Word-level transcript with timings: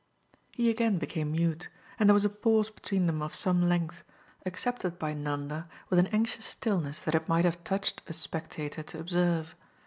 He 0.51 0.71
again 0.71 0.97
became 0.97 1.31
mute, 1.33 1.69
and 1.99 2.09
there 2.09 2.15
was 2.15 2.25
a 2.25 2.29
pause 2.31 2.71
between 2.71 3.05
them 3.05 3.21
of 3.21 3.35
some 3.35 3.69
length, 3.69 4.03
accepted 4.47 4.97
by 4.97 5.13
Nanda 5.13 5.69
with 5.91 5.99
an 5.99 6.07
anxious 6.07 6.45
stillness 6.47 7.03
that 7.03 7.13
it 7.13 7.29
might 7.29 7.45
have 7.45 7.63
touched 7.63 8.01
a 8.07 8.13
spectator 8.13 8.81
to 8.81 8.99
observe. 8.99 9.55